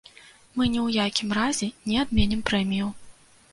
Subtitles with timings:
[0.55, 2.91] Мы ні ў якім разе не адменім прэмію.